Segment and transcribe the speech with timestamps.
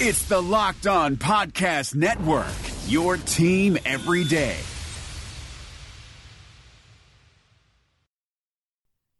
[0.00, 2.46] It's the Locked On Podcast Network,
[2.86, 4.54] your team every day.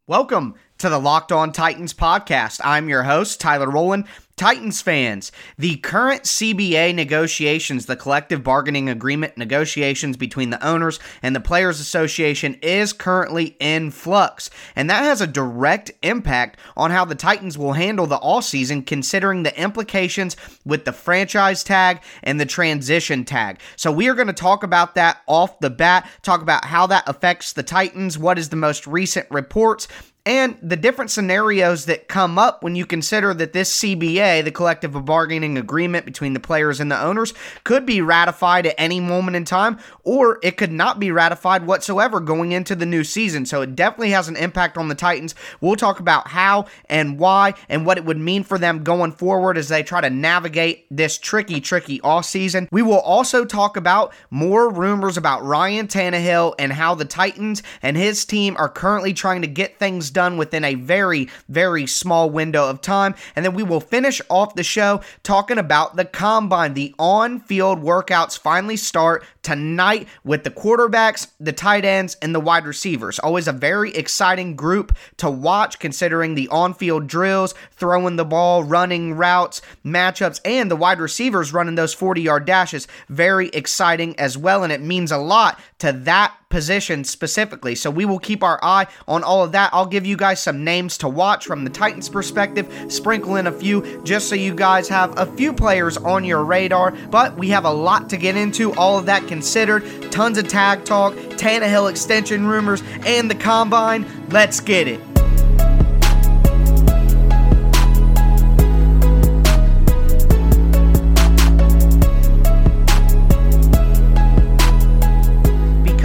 [0.07, 2.61] Welcome to the Locked On Titans podcast.
[2.63, 4.05] I'm your host, Tyler Rowland.
[4.37, 11.35] Titans fans, the current CBA negotiations, the collective bargaining agreement negotiations between the owners and
[11.35, 14.49] the Players Association, is currently in flux.
[14.77, 18.83] And that has a direct impact on how the Titans will handle the all season,
[18.83, 23.59] considering the implications with the franchise tag and the transition tag.
[23.75, 27.03] So, we are going to talk about that off the bat, talk about how that
[27.09, 29.89] affects the Titans, what is the most recent reports,
[30.29, 35.03] and the different scenarios that come up when you consider that this CBA, the collective
[35.03, 37.33] bargaining agreement between the players and the owners,
[37.63, 42.19] could be ratified at any moment in time, or it could not be ratified whatsoever
[42.19, 43.43] going into the new season.
[43.43, 45.33] So it definitely has an impact on the Titans.
[45.61, 49.57] We'll talk about how and why and what it would mean for them going forward
[49.57, 52.69] as they try to navigate this tricky, tricky off season.
[52.71, 57.97] We will also talk about more rumors about Ryan Tannehill and how the Titans and
[57.97, 62.29] his team are currently trying to get things done done within a very, very small
[62.29, 63.15] window of time.
[63.37, 66.73] And then we will finish off the show talking about the combine.
[66.73, 72.41] The on field workouts finally start tonight with the quarterbacks, the tight ends, and the
[72.41, 73.17] wide receivers.
[73.19, 78.65] Always a very exciting group to watch considering the on field drills, throwing the ball,
[78.65, 82.89] running routes, matchups, and the wide receivers running those 40 yard dashes.
[83.07, 84.65] Very exciting as well.
[84.65, 87.75] And it means a lot to that position specifically.
[87.75, 89.69] So we will keep our eye on all of that.
[89.73, 93.51] I'll give you guys some names to watch from the Titans perspective, sprinkle in a
[93.51, 96.91] few just so you guys have a few players on your radar.
[96.91, 99.83] But we have a lot to get into, all of that considered.
[100.11, 104.05] Tons of tag talk, Tannehill extension rumors, and the combine.
[104.29, 105.08] Let's get it.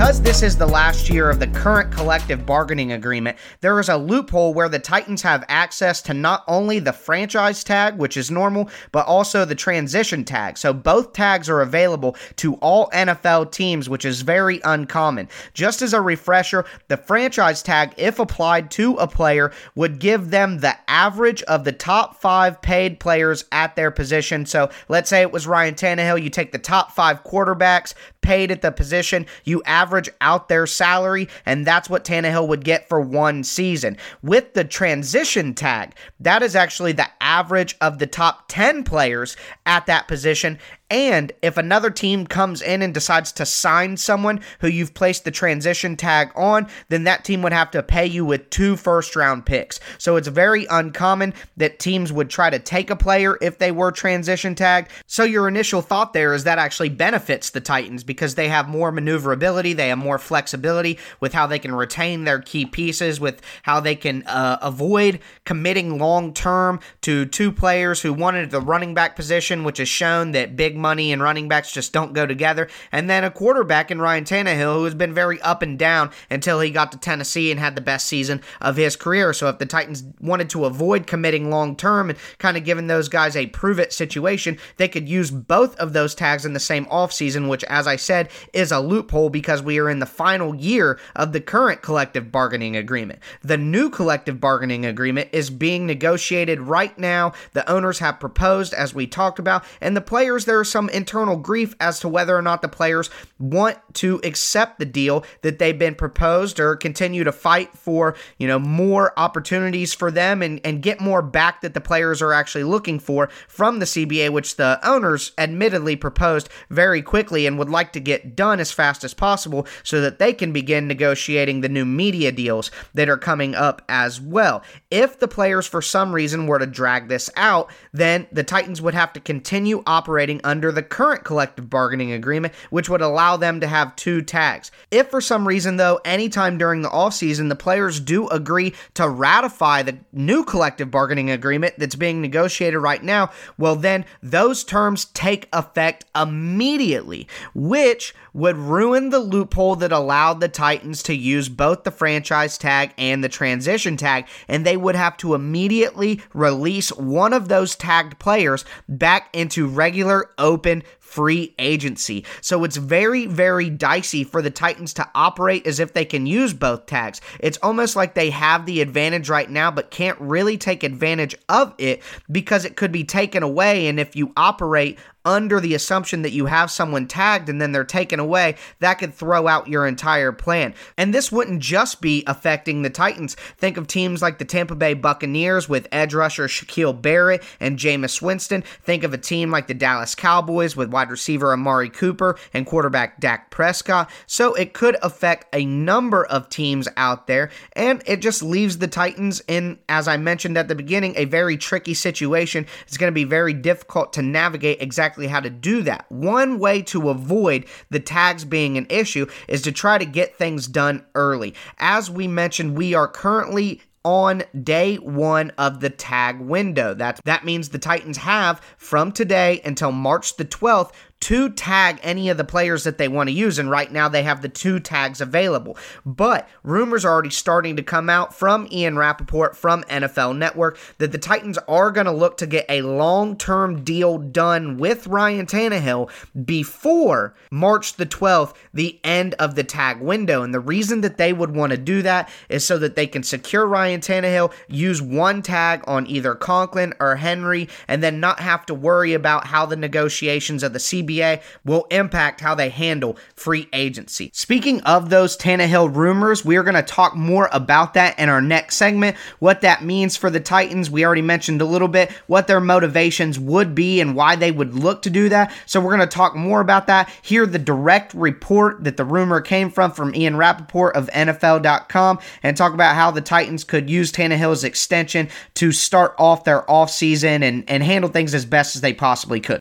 [0.05, 3.97] Because this is the last year of the current collective bargaining agreement, there is a
[3.97, 8.69] loophole where the Titans have access to not only the franchise tag, which is normal,
[8.93, 10.59] but also the transition tag.
[10.59, 15.27] So both tags are available to all NFL teams, which is very uncommon.
[15.55, 20.59] Just as a refresher, the franchise tag, if applied to a player, would give them
[20.59, 24.45] the average of the top five paid players at their position.
[24.45, 28.61] So let's say it was Ryan Tannehill, you take the top five quarterbacks paid at
[28.61, 33.45] the position, you average out their salary, and that's what Tannehill would get for one
[33.45, 33.97] season.
[34.23, 39.87] With the transition tag, that is actually the average of the top 10 players at
[39.87, 40.59] that position,
[40.95, 45.33] and if another team comes in and decides to sign someone who you've placed the
[45.33, 49.45] transition tag on, then that team would have to pay you with two first round
[49.45, 49.81] picks.
[49.99, 53.91] So it's very uncommon that teams would try to take a player if they were
[53.91, 54.93] transition tagged.
[55.09, 58.93] So your initial thought there is that actually benefits the Titans because they have more
[58.93, 63.81] maneuverability, they have more flexibility with how they can retain their key pieces, with how
[63.81, 69.17] they can uh, avoid committing long term to two players who wanted the running back
[69.17, 72.69] position, which has shown that big money and running backs just don't go together.
[72.93, 76.61] And then a quarterback in Ryan Tannehill, who has been very up and down until
[76.61, 79.33] he got to Tennessee and had the best season of his career.
[79.33, 83.09] So if the Titans wanted to avoid committing long term and kind of giving those
[83.09, 86.85] guys a prove it situation, they could use both of those tags in the same
[86.87, 91.01] offseason, which, as I said, is a loophole because we are in the final year
[91.17, 93.21] of the current collective bargaining agreement.
[93.41, 97.33] The new collective bargaining agreement is being negotiated right now.
[97.55, 101.37] The owners have proposed, as we talked about, and the players, there are some internal
[101.37, 105.79] grief as to whether or not the players want to accept the deal that they've
[105.79, 110.83] been proposed or continue to fight for, you know, more opportunities for them and, and
[110.83, 114.81] get more back that the players are actually looking for from the CBA, which the
[114.83, 119.67] owners admittedly proposed very quickly and would like to get done as fast as possible
[119.83, 124.21] so that they can begin negotiating the new media deals that are coming up as
[124.21, 124.63] well.
[124.91, 128.95] If the players for some reason were to drag this out, then the Titans would
[128.95, 133.59] have to continue operating under under the current collective bargaining agreement, which would allow them
[133.59, 134.71] to have two tags.
[134.89, 139.83] If for some reason, though, anytime during the offseason the players do agree to ratify
[139.83, 145.49] the new collective bargaining agreement that's being negotiated right now, well, then those terms take
[145.53, 151.91] effect immediately, which would ruin the loophole that allowed the Titans to use both the
[151.91, 157.49] franchise tag and the transition tag, and they would have to immediately release one of
[157.49, 160.83] those tagged players back into regular open
[161.15, 162.25] free agency.
[162.41, 166.53] So it's very, very dicey for the Titans to operate as if they can use
[166.53, 167.21] both tags.
[167.39, 171.73] It's almost like they have the advantage right now, but can't really take advantage of
[171.79, 172.03] it
[172.33, 173.87] because it could be taken away.
[173.87, 177.85] And if you operate under the assumption that you have someone tagged and then they're
[177.85, 180.75] taken away, that could throw out your entire plan.
[180.99, 183.35] And this wouldn't just be affecting the Titans.
[183.57, 188.21] Think of teams like the Tampa Bay Buccaneers with edge rusher Shaquille Barrett and Jameis
[188.21, 188.63] Winston.
[188.83, 193.21] Think of a team like the Dallas Cowboys with wide receiver Amari Cooper and quarterback
[193.21, 194.11] Dak Prescott.
[194.27, 198.89] So it could affect a number of teams out there, and it just leaves the
[198.89, 202.67] Titans in, as I mentioned at the beginning, a very tricky situation.
[202.87, 206.07] It's going to be very difficult to navigate exactly exactly how to do that.
[206.09, 210.67] One way to avoid the tags being an issue is to try to get things
[210.67, 211.55] done early.
[211.79, 216.95] As we mentioned, we are currently on day one of the tag window.
[216.95, 220.93] That, that means the Titans have from today until March the 12th
[221.25, 223.59] to tag any of the players that they want to use.
[223.59, 225.79] And right now they have the two tags available.
[226.05, 231.13] But rumors are already starting to come out from Ian Rapoport from NFL Network that
[231.13, 235.47] the Titans are going to look to get a long term deal done with Ryan
[235.47, 236.11] Tannehill
[236.45, 240.43] before March the 12th, the end of the tag window.
[240.43, 243.23] And the reason that they would want to do that is so that they can
[243.23, 248.67] secure Ryan Tannehill, use one tag on either Conklin or Henry, and then not have
[248.67, 253.17] to worry about how the negotiations of the CBA CBA will impact how they handle
[253.35, 254.31] free agency.
[254.35, 258.41] Speaking of those Tannehill rumors, we are going to talk more about that in our
[258.41, 259.17] next segment.
[259.39, 263.39] What that means for the Titans, we already mentioned a little bit what their motivations
[263.39, 265.53] would be and why they would look to do that.
[265.67, 267.09] So we're going to talk more about that.
[267.23, 272.57] Hear the direct report that the rumor came from from Ian Rapoport of NFL.com and
[272.57, 277.69] talk about how the Titans could use Tannehill's extension to start off their offseason and,
[277.69, 279.61] and handle things as best as they possibly could.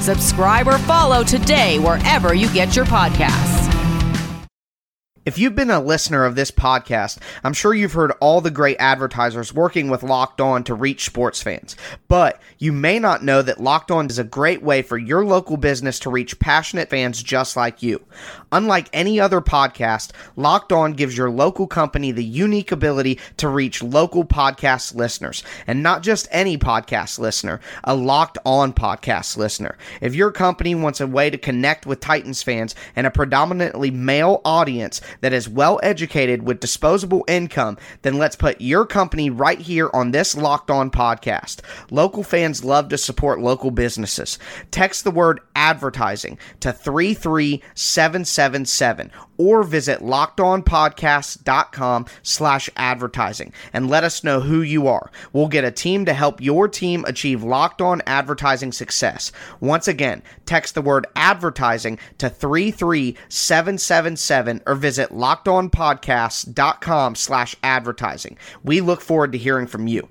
[0.00, 3.57] Subscribe or follow today wherever you get your podcasts.
[5.28, 8.78] If you've been a listener of this podcast, I'm sure you've heard all the great
[8.80, 11.76] advertisers working with Locked On to reach sports fans.
[12.08, 15.58] But you may not know that Locked On is a great way for your local
[15.58, 18.00] business to reach passionate fans just like you.
[18.52, 23.82] Unlike any other podcast, Locked On gives your local company the unique ability to reach
[23.82, 29.76] local podcast listeners, and not just any podcast listener, a Locked On podcast listener.
[30.00, 34.40] If your company wants a way to connect with Titans fans and a predominantly male
[34.46, 39.88] audience, that is well educated with disposable income, then let's put your company right here
[39.92, 41.60] on this Locked On podcast.
[41.90, 44.38] Local fans love to support local businesses.
[44.70, 54.40] Text the word advertising to 33777 or visit lockedonpodcast.com slash advertising and let us know
[54.40, 55.10] who you are.
[55.32, 59.32] We'll get a team to help your team achieve locked on advertising success.
[59.60, 68.36] Once again, text the word advertising to 33777 or visit lockedonpodcast.com slash advertising.
[68.62, 70.08] We look forward to hearing from you.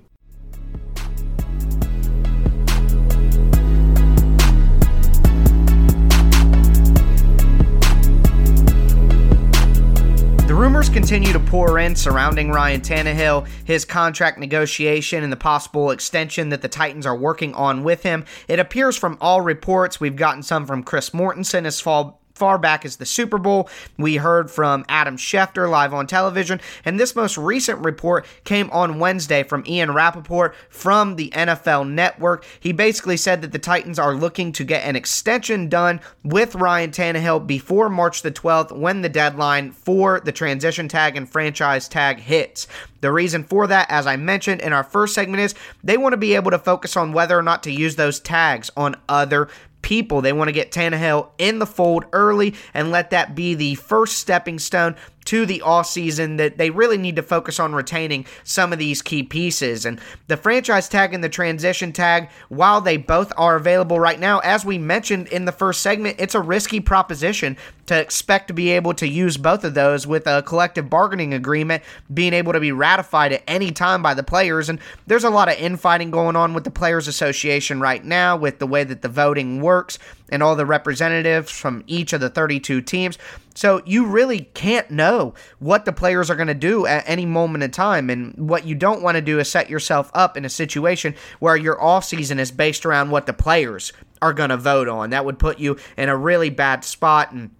[10.48, 15.90] The rumors continue to pour in surrounding Ryan Tannehill, his contract negotiation, and the possible
[15.90, 18.24] extension that the Titans are working on with him.
[18.48, 22.84] It appears from all reports, we've gotten some from Chris Mortensen as fall far back
[22.84, 23.68] as the Super Bowl.
[23.98, 29.00] We heard from Adam Schefter live on television, and this most recent report came on
[29.00, 32.44] Wednesday from Ian Rapoport from the NFL Network.
[32.60, 36.90] He basically said that the Titans are looking to get an extension done with Ryan
[36.90, 42.20] Tannehill before March the 12th when the deadline for the transition tag and franchise tag
[42.20, 42.68] hits.
[43.00, 45.54] The reason for that, as I mentioned in our first segment, is
[45.84, 48.70] they want to be able to focus on whether or not to use those tags
[48.76, 49.48] on other
[49.82, 50.20] people.
[50.20, 54.18] They want to get Tannehill in the fold early and let that be the first
[54.18, 54.96] stepping stone
[55.28, 59.22] to the offseason that they really need to focus on retaining some of these key
[59.22, 59.84] pieces.
[59.84, 64.38] And the franchise tag and the transition tag, while they both are available right now,
[64.38, 68.70] as we mentioned in the first segment, it's a risky proposition to expect to be
[68.70, 71.82] able to use both of those with a collective bargaining agreement
[72.12, 74.70] being able to be ratified at any time by the players.
[74.70, 78.60] And there's a lot of infighting going on with the Players Association right now with
[78.60, 79.98] the way that the voting works
[80.30, 83.18] and all the representatives from each of the 32 teams.
[83.54, 87.64] So you really can't know what the players are going to do at any moment
[87.64, 88.08] in time.
[88.08, 91.56] And what you don't want to do is set yourself up in a situation where
[91.56, 93.92] your off season is based around what the players
[94.22, 95.10] are going to vote on.
[95.10, 97.50] That would put you in a really bad spot and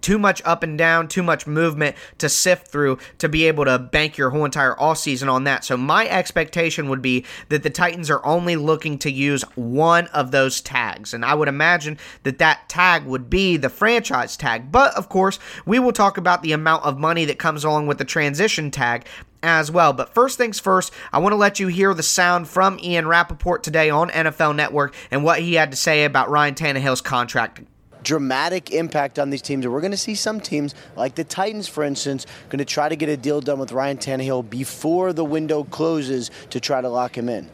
[0.00, 3.78] too much up and down, too much movement to sift through to be able to
[3.78, 5.64] bank your whole entire off season on that.
[5.64, 10.30] So my expectation would be that the Titans are only looking to use one of
[10.30, 14.70] those tags, and I would imagine that that tag would be the franchise tag.
[14.70, 17.98] But of course, we will talk about the amount of money that comes along with
[17.98, 19.06] the transition tag
[19.42, 19.92] as well.
[19.92, 23.62] But first things first, I want to let you hear the sound from Ian Rapoport
[23.62, 27.60] today on NFL Network and what he had to say about Ryan Tannehill's contract
[28.08, 29.66] dramatic impact on these teams.
[29.66, 32.88] And we're going to see some teams, like the Titans, for instance, going to try
[32.88, 36.88] to get a deal done with Ryan Tannehill before the window closes to try to
[36.88, 37.50] lock him in.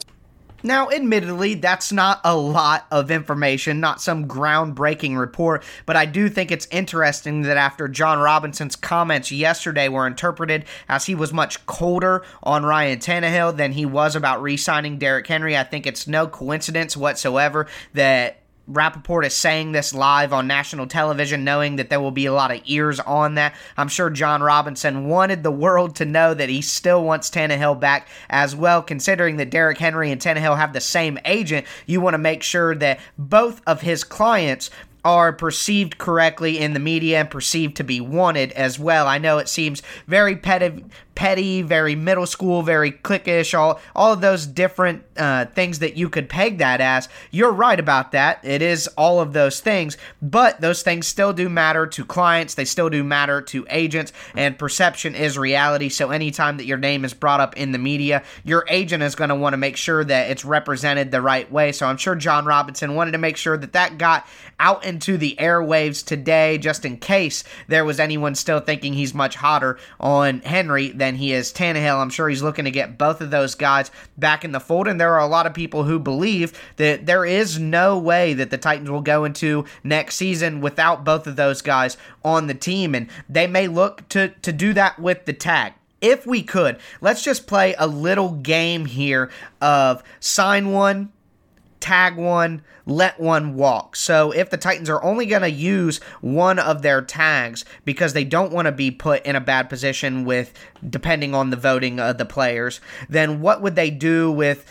[0.62, 6.28] Now, admittedly, that's not a lot of information, not some groundbreaking report, but I do
[6.28, 11.66] think it's interesting that after Jon Robinson's comments yesterday were interpreted as he was much
[11.66, 16.06] colder on Ryan Tannehill than he was about re signing Derrick Henry, I think it's
[16.06, 22.00] no coincidence whatsoever that Rapoport is saying this live on national television, knowing that there
[22.00, 23.54] will be a lot of ears on that.
[23.76, 28.08] I'm sure Jon Robinson wanted the world to know that he still wants Tannehill back
[28.30, 31.66] as well, considering that Derrick Henry and Tannehill have the same agent.
[31.84, 34.70] You want to make sure that both of his clients
[35.04, 39.06] are perceived correctly in the media and perceived to be wanted as well.
[39.06, 40.82] I know it seems very petty,
[41.14, 46.08] petty, very middle school, very cliquish, all all of those different uh, things that you
[46.08, 47.08] could peg that as.
[47.30, 48.44] You're right about that.
[48.44, 52.54] It is all of those things, but those things still do matter to clients.
[52.54, 55.88] They still do matter to agents, and perception is reality.
[55.88, 59.30] So anytime that your name is brought up in the media, your agent is going
[59.30, 61.72] to want to make sure that it's represented the right way.
[61.72, 64.26] So I'm sure Jon Robinson wanted to make sure that that got
[64.58, 69.36] out into the airwaves today, just in case there was anyone still thinking he's much
[69.36, 72.00] hotter on Henry than he is Tannehill.
[72.00, 74.88] I'm sure he's looking to get both of those guys back in the fold.
[74.88, 78.50] And there are a lot of people who believe that there is no way that
[78.50, 82.94] the Titans will go into next season without both of those guys on the team.
[82.94, 87.22] And they may look to, to do that with the tag if we could, let's
[87.22, 89.30] just play a little game here
[89.62, 91.10] of sign one,
[91.84, 93.94] tag one, let one walk.
[93.94, 98.24] So if the Titans are only going to use one of their tags because they
[98.24, 100.54] don't want to be put in a bad position with
[100.88, 104.64] depending on the voting of the players, then what would they do with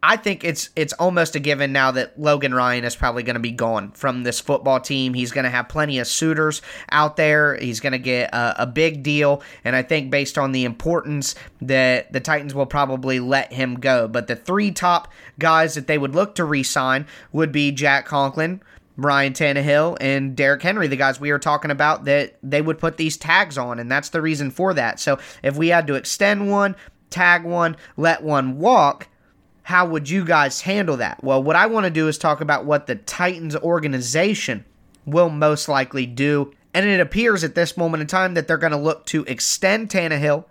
[0.00, 3.40] I think it's it's almost a given now that Logan Ryan is probably going to
[3.40, 5.12] be gone from this football team.
[5.12, 6.62] He's going to have plenty of suitors
[6.92, 7.56] out there.
[7.56, 11.34] He's going to get a, a, big deal, and I think based on the importance
[11.62, 14.06] that the Titans will probably let him go.
[14.06, 18.62] But the three top guys that they would look to re-sign would be Jack Conklin.
[18.96, 22.96] Ryan Tannehill and Derrick Henry, the guys we were talking about, that they would put
[22.96, 24.98] these tags on, and that's the reason for that.
[24.98, 26.74] So if we had to extend one,
[27.08, 29.08] tag one, let one walk,
[29.68, 31.22] how would you guys handle that?
[31.22, 34.64] Well, what I want to do is talk about what the Titans organization
[35.04, 36.54] will most likely do.
[36.72, 39.90] And it appears at this moment in time that they're going to look to extend
[39.90, 40.46] Tannehill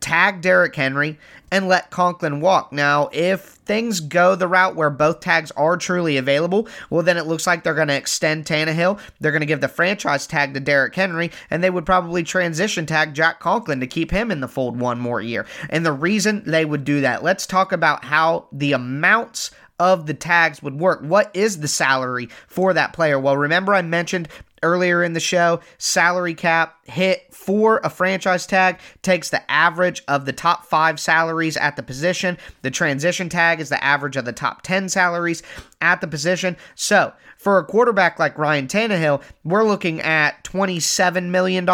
[0.00, 1.18] tag Derrick Henry,
[1.50, 2.72] and let Conklin walk.
[2.72, 7.26] Now, if things go the route where both tags are truly available, well, then it
[7.26, 8.98] looks like they're going to extend Tannehill.
[9.20, 12.84] They're going to give the franchise tag to Derrick Henry, and they would probably transition
[12.84, 15.46] tag Jack Conklin to keep him in the fold one more year.
[15.70, 20.14] And the reason they would do that, let's talk about how the amounts of the
[20.14, 21.00] tags would work.
[21.02, 23.20] What is the salary for that player?
[23.20, 24.28] Well, remember I mentioned
[24.66, 30.24] earlier in the show, salary cap hit for a franchise tag takes the average of
[30.24, 32.36] the top five salaries at the position.
[32.62, 35.42] The transition tag is the average of the top 10 salaries
[35.80, 36.56] at the position.
[36.74, 41.66] So, for a quarterback like Ryan Tannehill, we're looking at $27 million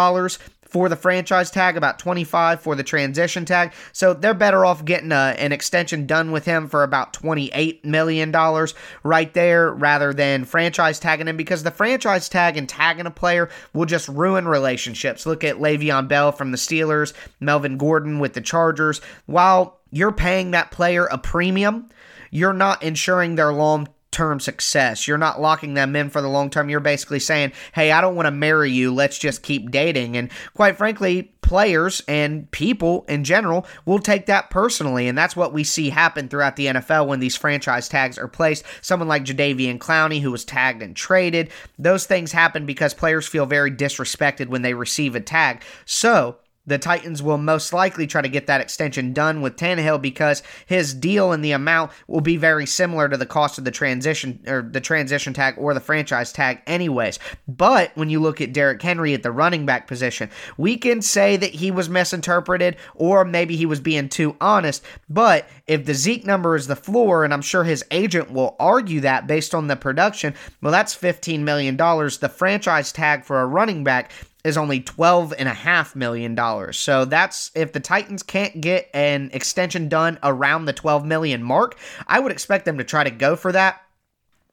[0.73, 3.71] for the franchise tag, about 25 for the transition tag.
[3.91, 8.31] So they're better off getting a, an extension done with him for about 28 million
[8.31, 13.11] dollars right there rather than franchise tagging him because the franchise tag and tagging a
[13.11, 15.27] player will just ruin relationships.
[15.27, 18.99] Look at Le'Veon Bell from the Steelers, Melvin Gordon with the Chargers.
[19.27, 21.87] While you're paying that player a premium,
[22.31, 25.07] you're not ensuring their long term success.
[25.07, 26.69] You're not locking them in for the long term.
[26.69, 28.93] You're basically saying, hey, I don't want to marry you.
[28.93, 30.15] Let's just keep dating.
[30.15, 35.07] And quite frankly, players and people in general will take that personally.
[35.07, 38.63] And that's what we see happen throughout the NFL when these franchise tags are placed.
[38.81, 43.45] Someone like Jadeveon Clowney, who was tagged and traded, those things happen because players feel
[43.45, 45.61] very disrespected when they receive a tag.
[45.85, 50.43] So, the Titans will most likely try to get that extension done with Tannehill because
[50.65, 54.41] his deal and the amount will be very similar to the cost of the transition
[54.47, 57.19] or the transition tag or the franchise tag, anyways.
[57.47, 61.35] But when you look at Derrick Henry at the running back position, we can say
[61.37, 64.83] that he was misinterpreted or maybe he was being too honest.
[65.09, 69.01] But if the Zeke number is the floor, and I'm sure his agent will argue
[69.01, 71.75] that based on the production, well, that's $15 million.
[71.75, 74.11] The franchise tag for a running back
[74.43, 76.73] is only $12.5 million.
[76.73, 81.77] So that's if the Titans can't get an extension done around the 12 million mark,
[82.07, 83.82] I would expect them to try to go for that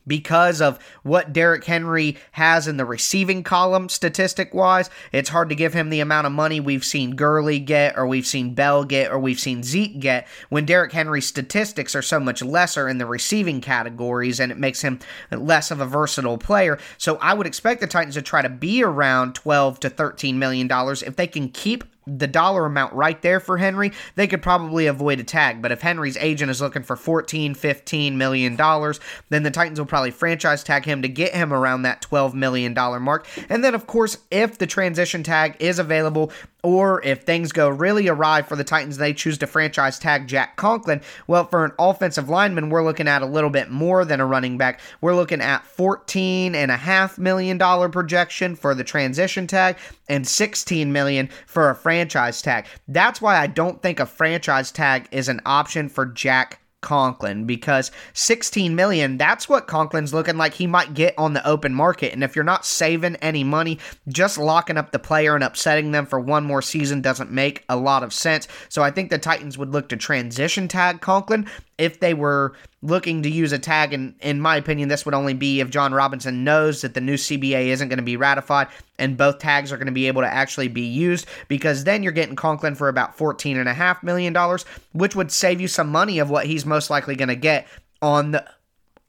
[0.07, 4.90] because of what Derrick Henry has in the receiving column statistic wise.
[5.12, 8.26] It's hard to give him the amount of money we've seen Gurley get, or we've
[8.26, 12.42] seen Bell get, or we've seen Zeke get when Derrick Henry's statistics are so much
[12.42, 14.99] lesser in the receiving categories and it makes him
[15.30, 16.78] less of a versatile player.
[16.99, 20.66] So I would expect the Titans to try to be around 12 to 13 million
[20.66, 21.85] dollars if they can keep
[22.19, 25.62] the dollar amount right there for Henry, they could probably avoid a tag.
[25.62, 29.87] But if Henry's agent is looking for 14, 15 million dollars, then the Titans will
[29.87, 33.26] probably franchise tag him to get him around that 12 million dollar mark.
[33.49, 38.09] And then of course, if the transition tag is available, or if things go really
[38.09, 41.00] awry for the Titans, they choose to franchise tag Jack Conklin.
[41.26, 44.59] Well, for an offensive lineman, we're looking at a little bit more than a running
[44.59, 44.81] back.
[45.00, 47.59] We're looking at $14.5 million
[47.90, 49.76] projection for the transition tag
[50.09, 52.67] and 16 million for a franchise tag.
[52.88, 57.90] That's why I don't think a franchise tag is an option for Jack Conklin because
[58.14, 62.12] 16 million that's what Conklin's looking like he might get on the open market.
[62.12, 66.06] And if you're not saving any money just locking up the player and upsetting them
[66.06, 68.49] for one more season doesn't make a lot of sense.
[68.68, 71.46] So I think the Titans would look to transition tag Conklin
[71.78, 75.34] if they were looking to use a tag, and in my opinion, this would only
[75.34, 78.68] be if Jon Robinson knows that the new CBA isn't going to be ratified
[78.99, 82.12] and both tags are going to be able to actually be used, because then you're
[82.12, 84.34] getting Conklin for about $14.5 million,
[84.92, 87.66] which would save you some money of what he's most likely going to get
[88.02, 88.47] on the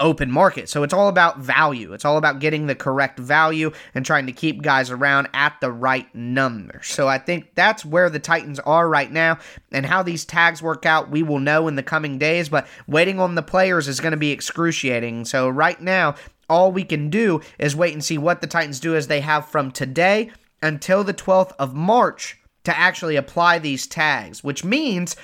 [0.02, 0.68] open market.
[0.68, 1.94] So it's all about value.
[1.94, 5.72] It's all about getting the correct value and trying to keep guys around at the
[5.72, 6.82] right number.
[6.84, 9.38] So I think that's where the Titans are right now
[9.72, 13.20] and how these tags work out, we will know in the coming days, but waiting
[13.20, 15.26] on the players is going to be excruciating.
[15.26, 16.16] So right now,
[16.50, 19.48] all we can do is wait and see what the Titans do as they have
[19.48, 25.16] from today until the 12th of March to actually apply these tags, which means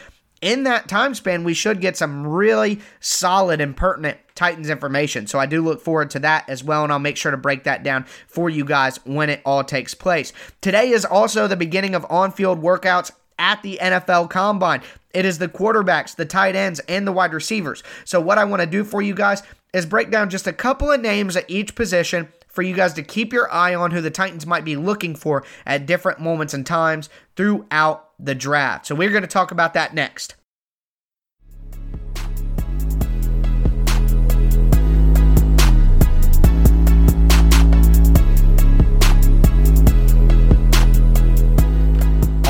[0.41, 5.25] in that time span, we should get some really solid and pertinent Titans information.
[5.27, 7.63] So I do look forward to that as well, and I'll make sure to break
[7.63, 10.31] that down for you guys when it all takes place.
[10.61, 14.81] Today is also the beginning of on field workouts at the NFL Combine.
[15.13, 17.81] It is the quarterbacks, the tight ends, and the wide receivers.
[18.05, 19.41] So, what I want to do for you guys
[19.73, 23.03] is break down just a couple of names at each position for you guys to
[23.03, 26.65] keep your eye on who the Titans might be looking for at different moments and
[26.65, 28.85] times throughout the draft.
[28.87, 30.35] So, we're going to talk about that next.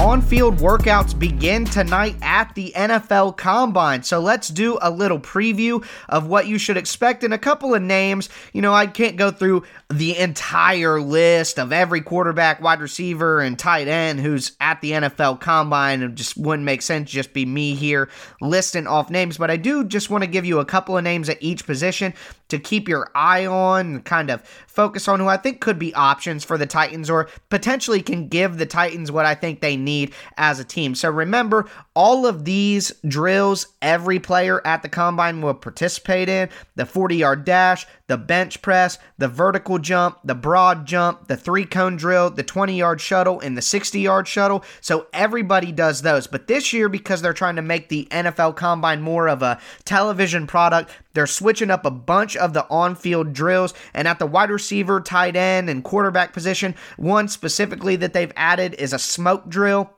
[0.07, 4.03] On field workouts begin tonight at the NFL Combine.
[4.03, 7.81] So let's do a little preview of what you should expect and a couple of
[7.81, 8.29] names.
[8.53, 13.59] You know, I can't go through the entire list of every quarterback, wide receiver, and
[13.59, 16.01] tight end who's at the NFL Combine.
[16.01, 18.07] It just wouldn't make sense just be me here
[18.39, 21.27] listing off names, but I do just want to give you a couple of names
[21.27, 22.13] at each position
[22.49, 25.93] to keep your eye on and kind of focus on who I think could be
[25.95, 30.13] options for the Titans or potentially can give the Titans what I think they need
[30.37, 30.95] as a team.
[30.95, 36.85] So remember, all of these drills, every player at the combine will participate in the
[36.85, 41.95] 40 yard dash, the bench press, the vertical jump, the broad jump, the three cone
[41.95, 44.63] drill, the 20 yard shuttle, and the 60 yard shuttle.
[44.79, 46.27] So everybody does those.
[46.27, 50.45] But this year, because they're trying to make the NFL combine more of a television
[50.45, 53.73] product, they're switching up a bunch of the on field drills.
[53.93, 58.75] And at the wide receiver, tight end, and quarterback position, one specifically that they've added
[58.75, 59.91] is a smoke drill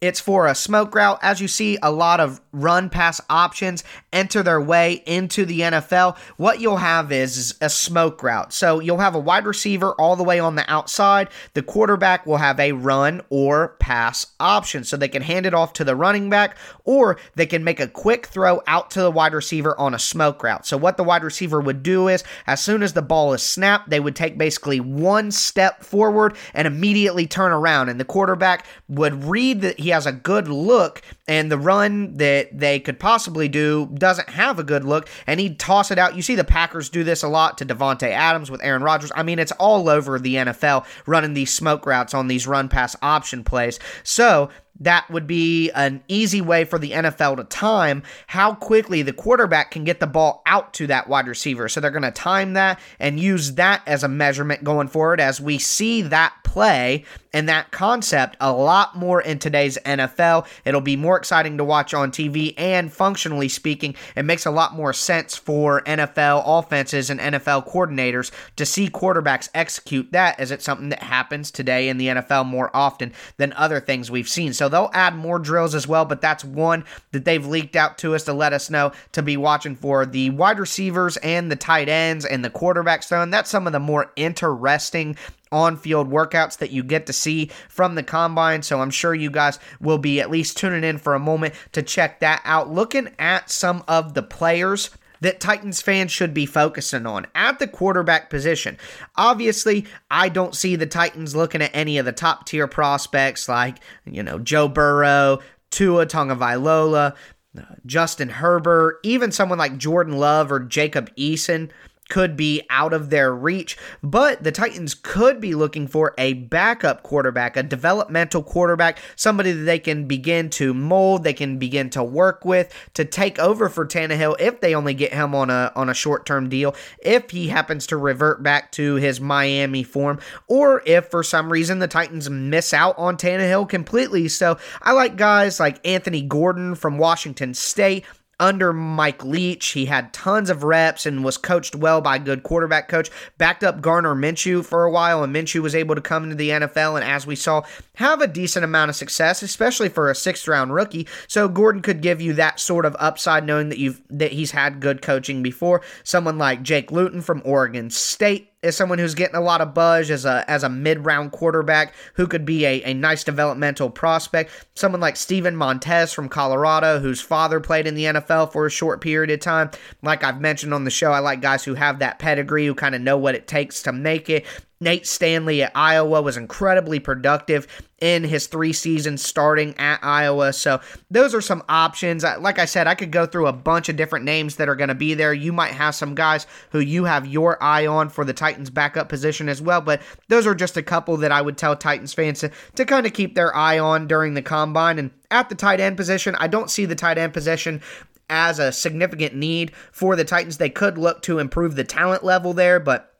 [0.00, 1.18] It's for a smoke route.
[1.22, 3.82] As you see, a lot of run pass options
[4.12, 6.18] enter their way into the NFL.
[6.36, 8.52] What you'll have is a smoke route.
[8.52, 11.28] So you'll have a wide receiver all the way on the outside.
[11.54, 14.84] The quarterback will have a run or pass option.
[14.84, 17.88] So they can hand it off to the running back or they can make a
[17.88, 20.66] quick throw out to the wide receiver on a smoke route.
[20.66, 23.88] So what the wide receiver would do is as soon as the ball is snapped,
[23.88, 27.88] they would take basically one step forward and immediately turn around.
[27.88, 32.48] And the quarterback would read that he has a good look, and the run that
[32.58, 36.16] they could possibly do doesn't have a good look, and he'd toss it out.
[36.16, 39.12] You see the Packers do this a lot to Davante Adams with Aaron Rodgers.
[39.14, 42.96] I mean, it's all over the NFL running these smoke routes on these run pass
[43.00, 43.78] option plays.
[44.02, 49.12] So that would be an easy way for the NFL to time how quickly the
[49.12, 51.68] quarterback can get the ball out to that wide receiver.
[51.68, 55.40] So they're going to time that and use that as a measurement going forward as
[55.40, 57.04] we see that play
[57.36, 60.46] and that concept a lot more in today's NFL.
[60.64, 64.72] It'll be more exciting to watch on TV, and functionally speaking, it makes a lot
[64.72, 70.64] more sense for NFL offenses and NFL coordinators to see quarterbacks execute that as it's
[70.64, 74.54] something that happens today in the NFL more often than other things we've seen.
[74.54, 78.14] So they'll add more drills as well, but that's one that they've leaked out to
[78.14, 81.88] us to let us know to be watching for the wide receivers and the tight
[81.88, 83.30] ends and the quarterbacks throwing.
[83.30, 85.16] That's some of the more interesting
[85.52, 88.62] on field workouts that you get to see from the combine.
[88.62, 91.82] So I'm sure you guys will be at least tuning in for a moment to
[91.82, 92.70] check that out.
[92.70, 97.66] Looking at some of the players that Titans fans should be focusing on at the
[97.66, 98.76] quarterback position.
[99.16, 103.78] Obviously, I don't see the Titans looking at any of the top tier prospects like,
[104.04, 107.16] you know, Joe Burrow, Tua Tagovailoa,
[107.58, 111.70] uh, Justin Herbert, even someone like Jordan Love or Jacob Eason
[112.08, 117.02] could be out of their reach, but the Titans could be looking for a backup
[117.02, 122.02] quarterback, a developmental quarterback, somebody that they can begin to mold, they can begin to
[122.04, 125.88] work with to take over for Tannehill if they only get him on a on
[125.88, 131.06] a short-term deal, if he happens to revert back to his Miami form, or if
[131.10, 134.28] for some reason the Titans miss out on Tannehill completely.
[134.28, 138.04] So I like guys like Anthony Gordon from Washington State
[138.38, 139.68] under Mike Leach.
[139.68, 143.10] He had tons of reps and was coached well by a good quarterback coach.
[143.38, 146.50] Backed up Gardner Minshew for a while, and Minshew was able to come into the
[146.50, 147.62] NFL and, as we saw,
[147.94, 151.06] have a decent amount of success, especially for a sixth round rookie.
[151.28, 154.80] So Gordon could give you that sort of upside, knowing that you've that he's had
[154.80, 155.82] good coaching before.
[156.04, 160.10] Someone like Jake Luton from Oregon State is someone who's getting a lot of buzz
[160.10, 164.50] as a as a mid round quarterback who could be a, a nice developmental prospect.
[164.74, 169.00] Someone like Steven Montez from Colorado, whose father played in the NFL for a short
[169.00, 169.70] period of time.
[170.02, 172.94] Like I've mentioned on the show, I like guys who have that pedigree, who kind
[172.94, 174.46] of know what it takes to make it.
[174.80, 177.66] Nate Stanley at Iowa was incredibly productive
[178.00, 180.52] in his three seasons starting at Iowa.
[180.52, 182.24] So, those are some options.
[182.24, 184.88] Like I said, I could go through a bunch of different names that are going
[184.88, 185.32] to be there.
[185.32, 189.08] You might have some guys who you have your eye on for the Titans backup
[189.08, 192.40] position as well, but those are just a couple that I would tell Titans fans
[192.40, 194.98] to, to kind of keep their eye on during the combine.
[194.98, 197.80] And at the tight end position, I don't see the tight end position
[198.28, 200.58] as a significant need for the Titans.
[200.58, 203.15] They could look to improve the talent level there, but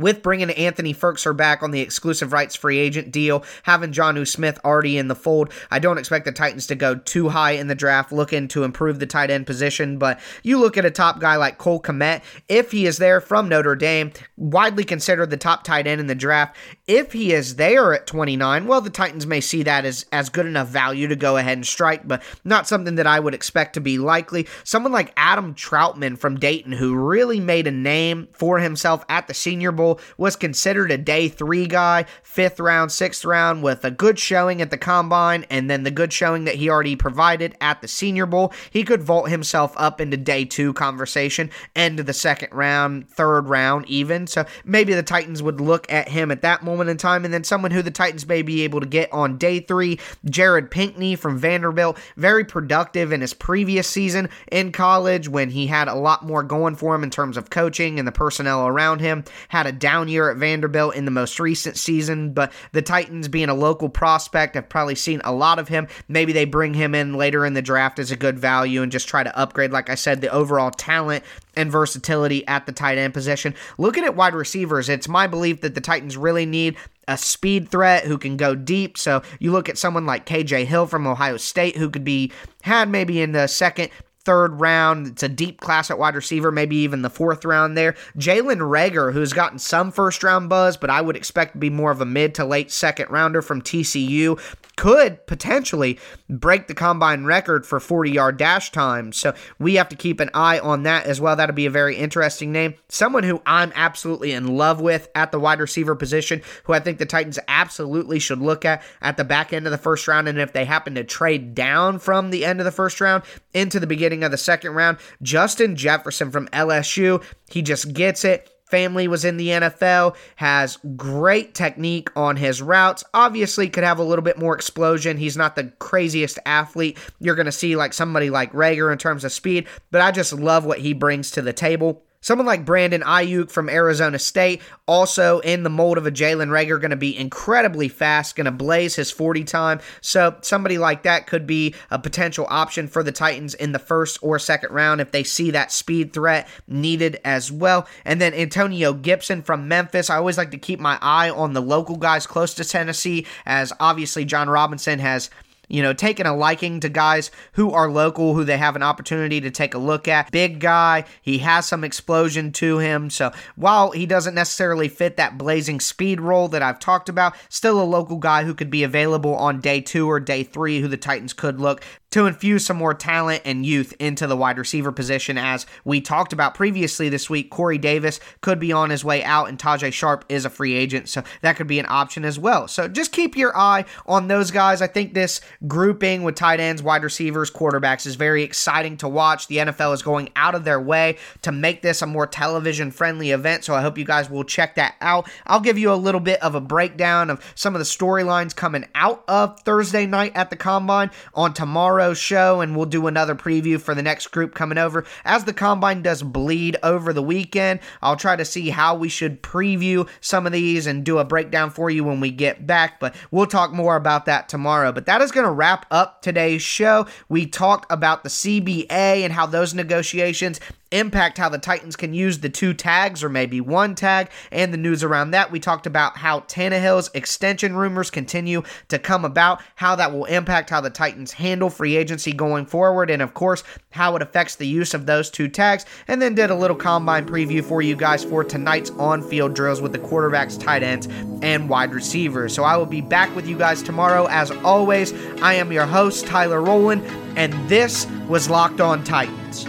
[0.00, 4.58] with bringing Anthony Firkser back on the exclusive rights free agent deal, having Jonnu Smith
[4.64, 7.74] already in the fold, I don't expect the Titans to go too high in the
[7.74, 9.98] draft looking to improve the tight end position.
[9.98, 13.48] But you look at a top guy like Cole Kmet, if he is there from
[13.48, 17.94] Notre Dame, widely considered the top tight end in the draft, if he is there
[17.94, 21.36] at 29, well, the Titans may see that as, as good enough value to go
[21.36, 24.46] ahead and strike, but not something that I would expect to be likely.
[24.64, 29.34] Someone like Adam Trautman from Dayton, who really made a name for himself at the
[29.34, 34.18] Senior Bowl was considered a day three guy, fifth round, sixth round, with a good
[34.18, 37.88] showing at the combine and then the good showing that he already provided at the
[37.88, 38.52] Senior Bowl.
[38.70, 43.48] He could vault himself up into day two conversation, end of the second round, third
[43.48, 44.26] round, even.
[44.26, 47.24] So maybe the Titans would look at him at that moment in time.
[47.24, 50.70] And then someone who the Titans may be able to get on day three, Jared
[50.70, 55.94] Pinkney from Vanderbilt, very productive in his previous season in college when he had a
[55.94, 59.24] lot more going for him in terms of coaching and the personnel around him.
[59.48, 63.48] Had a down year at Vanderbilt in the most recent season, but the Titans, being
[63.48, 65.88] a local prospect, have probably seen a lot of him.
[66.08, 69.08] Maybe they bring him in later in the draft as a good value and just
[69.08, 71.24] try to upgrade, like I said, the overall talent
[71.56, 73.54] and versatility at the tight end position.
[73.78, 76.76] Looking at wide receivers, it's my belief that the Titans really need
[77.08, 78.96] a speed threat who can go deep.
[78.96, 82.88] So you look at someone like KJ Hill from Ohio State who could be had
[82.88, 83.90] maybe in the second
[84.24, 85.06] third round.
[85.06, 87.94] It's a deep class at wide receiver, maybe even the fourth round there.
[88.16, 91.90] Jalen Reagor, who's gotten some first round buzz, but I would expect to be more
[91.90, 94.38] of a mid to late second rounder from TCU
[94.80, 95.98] could potentially
[96.30, 99.12] break the combine record for 40 yard dash time.
[99.12, 101.36] So we have to keep an eye on that as well.
[101.36, 102.72] That'll be a very interesting name.
[102.88, 106.96] Someone who I'm absolutely in love with at the wide receiver position, who I think
[106.96, 110.28] the Titans absolutely should look at at the back end of the first round.
[110.28, 113.80] And if they happen to trade down from the end of the first round into
[113.80, 119.08] the beginning of the second round, Justin Jefferson from LSU, he just gets it family
[119.08, 123.04] was in the NFL, has great technique on his routes.
[123.12, 125.16] Obviously, could have a little bit more explosion.
[125.16, 129.24] He's not the craziest athlete you're going to see like somebody like Reagor in terms
[129.24, 132.02] of speed, but I just love what he brings to the table.
[132.22, 136.78] Someone like Brandon Aiyuk from Arizona State, also in the mold of a Jalen Reagor,
[136.78, 139.80] going to be incredibly fast, going to blaze his 40 time.
[140.02, 144.18] So, somebody like that could be a potential option for the Titans in the first
[144.20, 147.88] or second round if they see that speed threat needed as well.
[148.04, 150.10] And then Antonio Gibson from Memphis.
[150.10, 153.72] I always like to keep my eye on the local guys close to Tennessee, as
[153.80, 155.30] obviously Jon Robinson has
[155.70, 159.40] you know, taking a liking to guys who are local, who they have an opportunity
[159.40, 160.30] to take a look at.
[160.30, 163.08] Big guy, he has some explosion to him.
[163.10, 167.80] So while he doesn't necessarily fit that blazing speed role that I've talked about, still
[167.80, 170.96] a local guy who could be available on day two or day three, who the
[170.96, 175.38] Titans could look to infuse some more talent and youth into the wide receiver position.
[175.38, 179.48] As we talked about previously this week, Corey Davis could be on his way out,
[179.48, 182.66] and Tajaé Sharpe is a free agent, so that could be an option as well.
[182.66, 184.82] So just keep your eye on those guys.
[184.82, 189.46] I think this grouping with tight ends, wide receivers, quarterbacks is very exciting to watch.
[189.46, 193.30] The NFL is going out of their way to make this a more television friendly
[193.30, 195.28] event, so I hope you guys will check that out.
[195.46, 198.86] I'll give you a little bit of a breakdown of some of the storylines coming
[198.94, 203.80] out of Thursday night at the combine on tomorrow's show, and we'll do another preview
[203.80, 205.04] for the next group coming over.
[205.24, 209.42] As the combine does bleed over the weekend, I'll try to see how we should
[209.42, 213.14] preview some of these and do a breakdown for you when we get back, but
[213.30, 214.92] we'll talk more about that tomorrow.
[214.92, 217.06] But that is going to wrap up today's show.
[217.28, 220.60] We talked about the CBA and how those negotiations
[220.92, 224.78] impact how the Titans can use the two tags or maybe one tag and the
[224.78, 225.50] news around that.
[225.52, 230.70] We talked about how Tannehill's extension rumors continue to come about, how that will impact
[230.70, 234.66] how the Titans handle free agency going forward, and of course, how it affects the
[234.66, 238.24] use of those two tags, and then did a little combine preview for you guys
[238.24, 241.06] for tonight's on field drills with the quarterbacks, tight ends,
[241.42, 242.54] and wide receivers.
[242.54, 244.26] So I will be back with you guys tomorrow.
[244.28, 247.02] As always, I am your host, Tyler Rowland,
[247.36, 249.64] and this was Locked On Titans.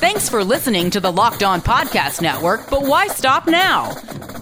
[0.00, 3.94] Thanks for listening to the Locked On Podcast Network, but why stop now?